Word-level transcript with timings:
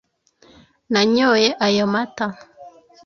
nanyoye 0.91 1.49
ayo 1.65 1.85
mata. 1.93 2.25